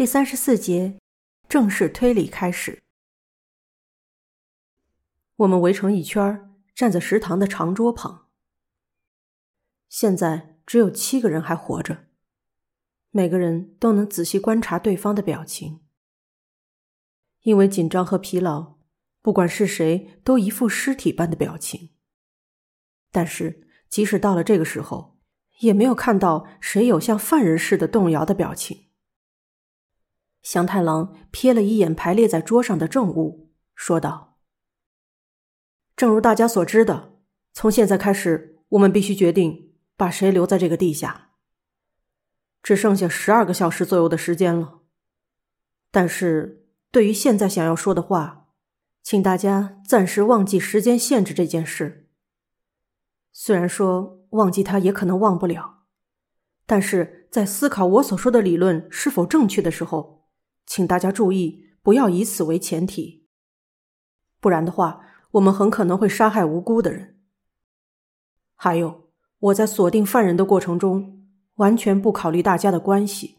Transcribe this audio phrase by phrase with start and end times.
[0.00, 0.98] 第三十四节，
[1.46, 2.82] 正式推理开始。
[5.36, 8.26] 我们围成一圈，站在食堂的长桌旁。
[9.90, 12.06] 现在只有七个人还活着，
[13.10, 15.80] 每个人都能仔细观察对方的表情。
[17.42, 18.76] 因为紧张和疲劳，
[19.20, 21.90] 不管是谁，都一副尸体般的表情。
[23.12, 25.18] 但是，即使到了这个时候，
[25.58, 28.86] 也没有看到谁有像犯人似的动摇的表情。
[30.42, 34.38] 祥太郎瞥了一眼排列在桌上的证物，说道
[35.94, 37.14] ：“正如大家所知的，
[37.52, 41.32] 从现在开始，我们必须决定把谁留在这个地下。
[42.62, 44.80] 只剩下十二个小时左右的时间了。
[45.90, 48.48] 但是对于现在想要说的话，
[49.02, 52.08] 请大家暂时忘记时间限制这件事。
[53.32, 55.84] 虽然说忘记它也可能忘不了，
[56.64, 60.18] 但是在思考我所说的理论是否正确的时候。”
[60.70, 63.26] 请大家注意，不要以此为前提，
[64.38, 67.18] 不然的话，我们很可能会杀害无辜的人。
[68.54, 73.38] 还有，我在锁定犯人的过程中，完全不考虑大家的关系。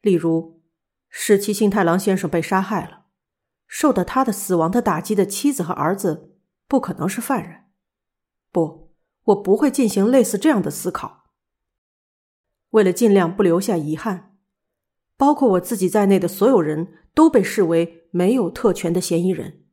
[0.00, 0.62] 例如，
[1.08, 3.06] 十七幸太郎先生被杀害了，
[3.66, 7.64] 受到他的死亡的打击的妻子和儿子不可能是犯人。
[8.52, 8.94] 不，
[9.24, 11.24] 我不会进行类似这样的思考。
[12.70, 14.27] 为了尽量不留下遗憾。
[15.18, 19.66] 包括我自己在内的所有人都被视为没有特权的嫌疑人。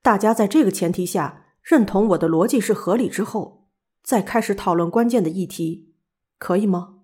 [0.00, 3.70] 大家在这个前提下认同我的逻辑是合理之后，
[4.02, 5.94] 再开始讨论关键的议题，
[6.38, 7.00] 可以吗？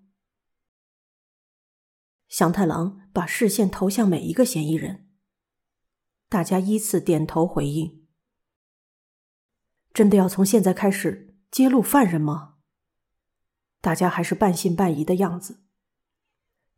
[2.27, 5.07] 祥太郎把视线投向每一个嫌疑人，
[6.27, 8.07] 大家依次点头回应。
[9.93, 12.55] 真的要从现在开始揭露犯人吗？
[13.79, 15.61] 大家还是半信半疑的样子。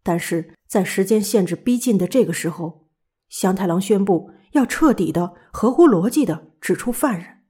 [0.03, 2.89] 但是在时间限制逼近的这个时候，
[3.29, 7.43] 祥太郎宣布要彻底的、合乎逻辑的指出犯人，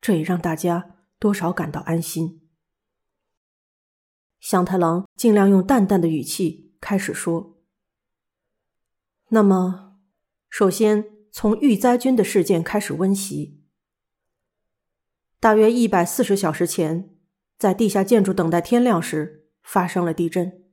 [0.00, 2.40] 这也让大家多少感到安心。
[4.40, 7.62] 祥太郎尽量用淡淡的语气开始说
[9.28, 9.98] ：“那么，
[10.48, 13.62] 首先从玉灾军的事件开始温习。
[15.38, 17.14] 大约一百四十小时前，
[17.58, 20.64] 在地下建筑等待天亮时，发生了地震。”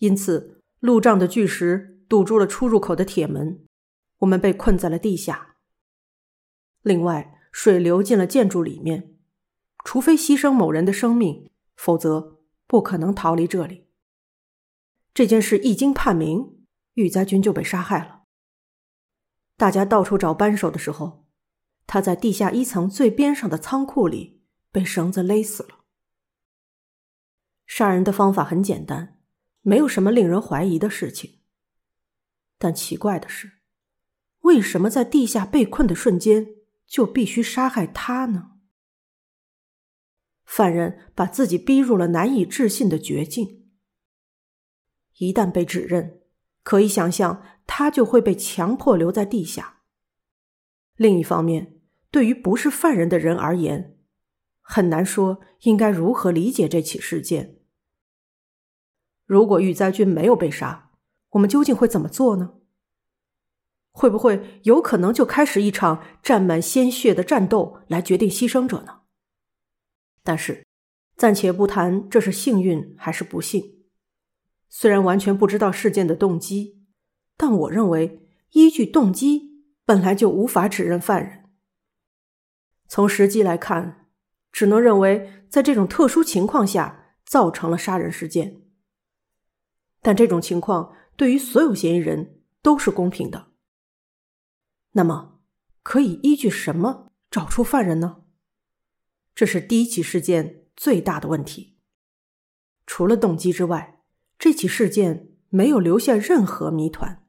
[0.00, 3.66] 因此，路障的巨石堵住了出入口的铁门，
[4.18, 5.56] 我们被困在了地下。
[6.80, 9.14] 另外，水流进了建筑里面，
[9.84, 13.88] 除非牺牲某人的生命，否则不可能逃离这里。
[15.12, 18.22] 这件事一经判明，玉灾君就被杀害了。
[19.58, 21.26] 大家到处找扳手的时候，
[21.86, 24.40] 他在地下一层最边上的仓库里
[24.72, 25.80] 被绳子勒死了。
[27.66, 29.19] 杀人的方法很简单。
[29.62, 31.40] 没有什么令人怀疑的事情，
[32.58, 33.52] 但奇怪的是，
[34.40, 36.54] 为什么在地下被困的瞬间
[36.86, 38.52] 就必须杀害他呢？
[40.44, 43.68] 犯人把自己逼入了难以置信的绝境。
[45.18, 46.22] 一旦被指认，
[46.62, 49.82] 可以想象他就会被强迫留在地下。
[50.96, 53.98] 另一方面，对于不是犯人的人而言，
[54.60, 57.59] 很难说应该如何理解这起事件。
[59.30, 60.90] 如果玉灾君没有被杀，
[61.28, 62.54] 我们究竟会怎么做呢？
[63.92, 69.02] 会不会有可能就开始一场沾满鲜血的战斗来决定牺牲者呢？
[70.24, 70.66] 但是，
[71.16, 73.84] 暂且不谈这是幸运还是不幸。
[74.68, 76.84] 虽然完全不知道事件的动机，
[77.36, 81.44] 但我认为依据动机本来就无法指认犯人。
[82.88, 84.08] 从实际来看，
[84.50, 88.59] 只能认为在这种特殊情况下造成了杀人事件。
[90.00, 93.48] 但这种情况对于所有嫌疑人都是公平的。
[94.92, 95.40] 那么，
[95.82, 98.22] 可以依据什么找出犯人呢？
[99.34, 101.76] 这是第一起事件最大的问题。
[102.86, 104.02] 除了动机之外，
[104.38, 107.24] 这起事件没有留下任何谜团。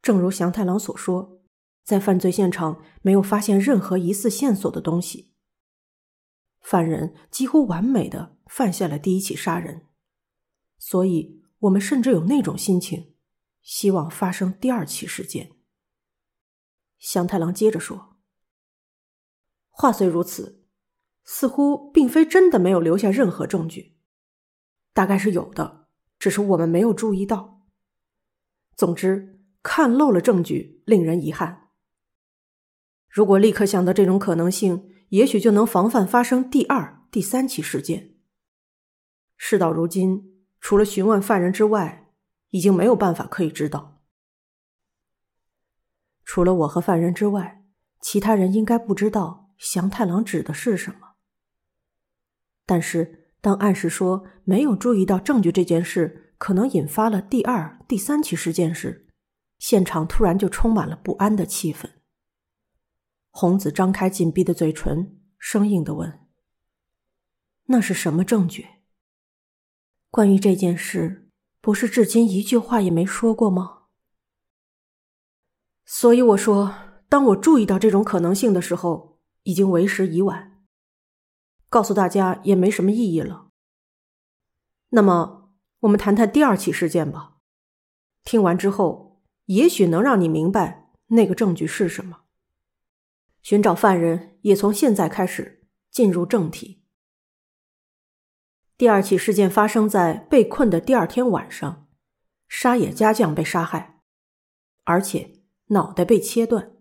[0.00, 1.40] 正如祥太郎所说，
[1.82, 5.32] 在犯罪现场没有发现任何疑似线索的东西，
[6.60, 9.86] 犯人几乎完美的犯下了第一起杀人。
[10.84, 13.14] 所以，我们甚至有那种心情，
[13.62, 15.52] 希望发生第二起事件。
[16.98, 18.16] 祥太郎接着说
[19.70, 20.64] ：“话虽如此，
[21.22, 23.96] 似乎并非真的没有留下任何证据，
[24.92, 25.86] 大概是有的，
[26.18, 27.62] 只是我们没有注意到。
[28.74, 31.68] 总之，看漏了证据，令人遗憾。
[33.08, 38.16] 如果立刻想到这种可能性，也许就能防范发生第二、第三起事件。
[39.36, 40.30] 事到如今。”
[40.62, 42.12] 除了询问犯人之外，
[42.50, 44.00] 已经没有办法可以知道。
[46.24, 47.64] 除了我和犯人之外，
[48.00, 51.14] 其他人应该不知道祥太郎指的是什么。
[52.64, 59.08] 但是，当暗示说没有注意到证据这件事可能引发了第二、第三起事件时，
[59.58, 61.90] 现场突然就充满了不安的气氛。
[63.30, 66.20] 红子张开紧闭的嘴唇，生硬的问
[67.66, 68.68] ：“那是什么证据？
[70.12, 71.26] 关于这件事，
[71.62, 73.84] 不是至今一句话也没说过吗？”
[75.86, 76.74] 所以我说，
[77.08, 80.62] 当我注意到这种可能性的时候，已经为时已晚。
[81.70, 83.48] 告诉大家也没什么意义了。
[84.90, 85.50] 那么，
[85.80, 87.38] 我们谈谈第二起事件吧。
[88.22, 92.24] 听完之后，也许能让你明白那个证据是什么。
[93.40, 96.81] 寻找犯人也从现在开始进入正题。
[98.82, 101.86] 第二起事件发生在被困的第二天晚上，
[102.48, 104.00] 沙野家将被杀害，
[104.82, 105.38] 而且。
[105.68, 106.72] 脑袋被切断。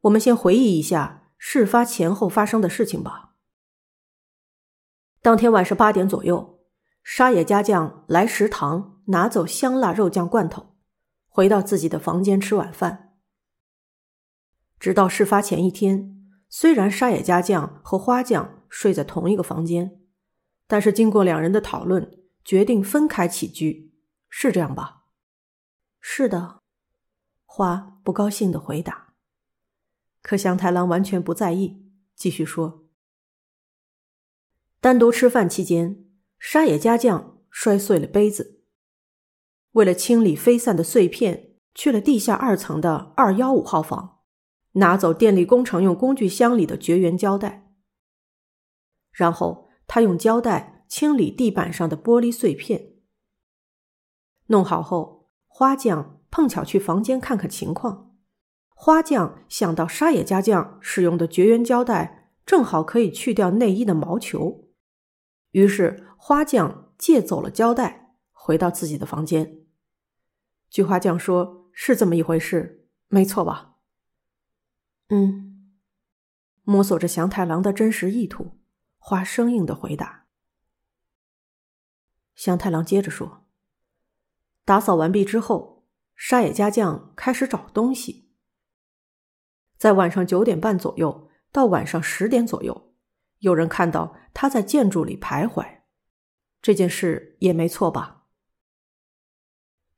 [0.00, 3.36] 我们先回忆一下事发前后发生的事情吧。
[5.22, 6.58] 当天晚上八点左右，
[7.04, 10.74] 沙野家将来食堂拿走香辣肉酱罐头，
[11.28, 13.16] 回到自己的房间吃晚饭。
[14.80, 19.97] 直到事发前一天，虽然沙野家将和花匠睡在同一个房间，
[20.68, 23.92] 但是经过两人的讨论，决定分开起居，
[24.28, 25.06] 是这样吧？
[25.98, 26.60] 是的。
[27.46, 29.14] 花不高兴的回答，
[30.22, 32.86] 可祥太郎完全不在意，继续说
[34.80, 36.04] ：“单独吃饭期间，
[36.38, 38.62] 沙野家将摔碎了杯子。
[39.72, 44.20] 为了清理飞散的碎片，去了地下二层的二幺五号房，
[44.72, 47.72] 拿走电力工程用工具箱里的绝缘胶带。
[49.10, 52.92] 然后他用胶带清理地板上的玻璃碎片。
[54.46, 58.14] 弄好后，花匠。”碰巧去房间看看情况，
[58.68, 64.68] 花匠想到沙野家将使用的绝缘胶带正好可以去掉内衣的毛球，
[65.52, 69.62] 于是花匠借走了胶带，回到自己的房间。
[70.68, 73.76] 据花匠说，是这么一回事，没错吧？
[75.08, 75.72] 嗯。
[76.62, 78.57] 摸索着祥太郎的真实意图，
[79.08, 80.26] 花生硬的回答。
[82.34, 83.46] 祥太郎接着说
[84.66, 88.28] ：“打扫完毕之后。”沙野家将开始找东西，
[89.78, 92.92] 在晚上九点半左右到晚上十点左右，
[93.38, 95.82] 有人看到他在建筑里徘徊。
[96.60, 98.26] 这件事也没错吧？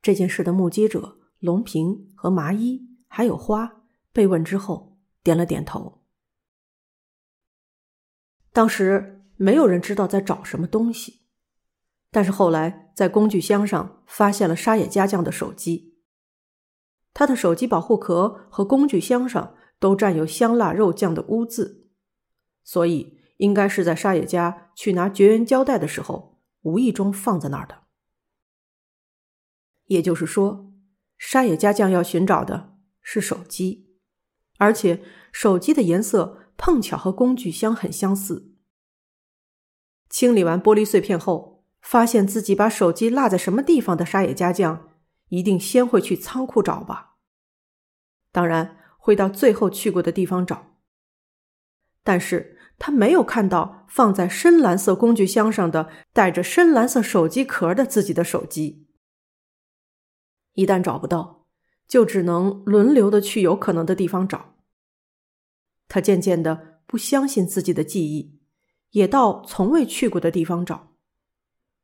[0.01, 3.81] 这件事的目击者龙平和麻衣还有花
[4.13, 6.00] 被问之后点了点头。
[8.53, 11.21] 当时没有人知道在找什么东西，
[12.11, 15.97] 但是后来在工具箱上发现了沙野家将的手机。
[17.13, 21.89] 他的手机保护壳和工具箱上都沾有香辣肉酱的污渍，
[22.63, 27.83] 所以应该是在沙野家去拿绝缘胶带的时候无意中放在那儿的。
[29.85, 30.71] 也就是说，
[31.17, 33.97] 沙野家将要寻找的是手机，
[34.57, 35.03] 而且
[35.33, 38.53] 手机的颜色碰巧和工具箱很相似。
[40.11, 44.89] 清理完玻璃碎片后，发现自己把手机落在什么地方的沙野家将。
[45.29, 47.15] 一定先会去仓库找吧，
[48.33, 50.75] 当然会到最后去过的地方找。
[52.03, 58.89] 但是他没有看到放在深蓝色工具箱上的带着深蓝色手机壳的自己的手机。
[60.53, 61.47] 一旦找不到，
[61.87, 64.60] 就只能轮流的去有可能的地方找。
[65.91, 68.39] 他渐渐的不相信自己的记忆，
[68.91, 70.93] 也到从未去过的地方找。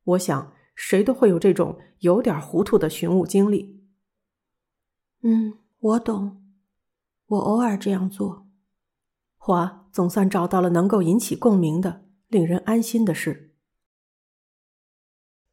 [0.04, 0.54] 我想。
[0.80, 3.84] 谁都会有这种有点糊涂的寻物经历。
[5.24, 6.46] 嗯，我懂，
[7.26, 8.48] 我偶尔这样做。
[9.38, 13.56] 华总算找到了能够引起共鸣的、令人安心的事。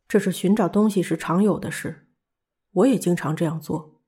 [0.06, 2.06] 这是寻找东西时常有的事，
[2.72, 4.02] 我也经常这样做。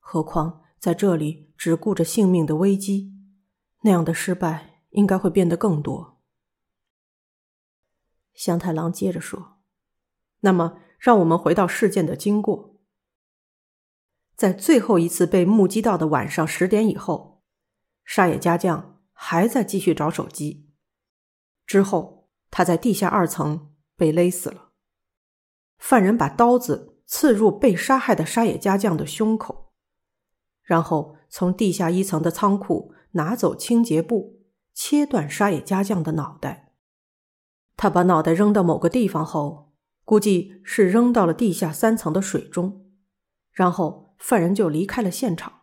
[0.00, 3.13] 何况在这里只顾着性命的危机，
[3.84, 6.20] 那样的失败应该会变得更多。
[8.34, 9.58] 香太郎接着说。
[10.40, 12.78] 那么，让我们回到事件的经过。
[14.36, 17.42] 在最后一次被目击到的晚上十点以后，
[18.04, 20.70] 沙野家将还在继续找手机。
[21.66, 24.72] 之后，他在地下二层被勒死了。
[25.78, 29.72] 犯人把刀子刺入被杀害的沙野家将的胸口，
[30.62, 36.72] 然后从地下一层的仓库拿走清洁布，切断沙野家将的脑袋。
[37.76, 39.64] 他把脑袋扔到某个地方后。
[40.06, 42.90] 估计是扔到了地下三层的水中，
[43.50, 45.62] 然后犯人就离开了现场。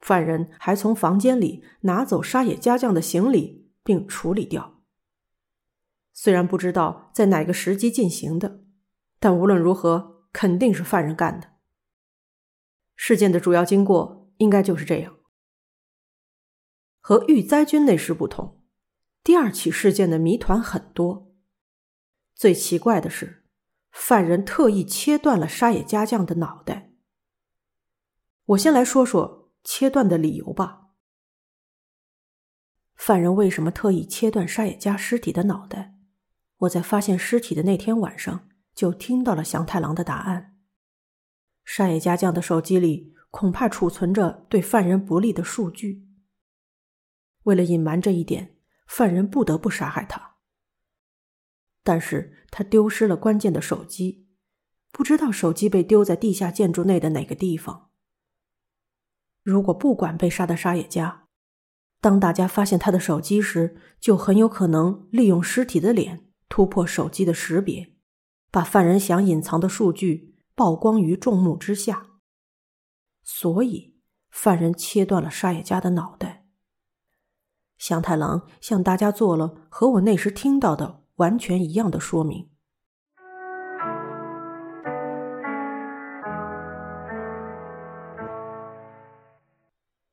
[0.00, 4.80] 犯人还从房间里拿走沙野家将的行李并处理掉。
[6.14, 8.64] 虽然不知道在哪个时机进行的，
[9.20, 11.48] 但无论如何，肯定是犯人干的。
[12.96, 15.16] 事件的主要经过应该就是这样。
[17.06, 18.62] 和玉灾军那时不同，
[19.22, 21.30] 第二起事件的谜团很多。
[22.34, 23.44] 最奇怪的是，
[23.90, 26.92] 犯人特意切断了沙野家将的脑袋。
[28.46, 30.92] 我先来说说切断的理由吧。
[32.94, 35.96] 犯人为什么特意切断沙野家尸体的脑袋？
[36.60, 40.56] 我在发现尸体的那天晚上就听到了祥太郎的答案。
[41.66, 46.03] 沙野家将的手机里恐怕储存着对犯人不利的数据。
[47.44, 50.34] 为了隐瞒这一点，犯人不得不杀害他。
[51.82, 54.26] 但是他丢失了关键的手机，
[54.90, 57.90] 不知道手机被丢在地下建筑内的哪个地方。
[59.42, 61.26] 如果不管被杀的沙野家，
[62.00, 67.94] 当大家发现他的手机时，就很有可能利用尸体的脸突破手机的识别，
[68.50, 72.06] 把犯人想隐藏的数据曝光于众目之下。
[73.22, 73.98] 所以，
[74.30, 76.33] 犯人切断了沙野家的脑袋。
[77.84, 81.04] 向太郎向大家做了和我那时听到的。
[81.16, 82.48] 完全一样的说明。